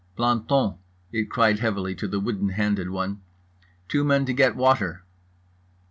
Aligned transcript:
"Planton" 0.15 0.79
it 1.11 1.29
cried 1.29 1.59
heavily 1.59 1.93
to 1.93 2.07
the 2.07 2.19
wooden 2.19 2.49
handed 2.49 2.89
one, 2.89 3.21
"Two 3.87 4.03
men 4.03 4.25
to 4.25 4.33
go 4.33 4.37
get 4.47 4.55
water." 4.55 5.03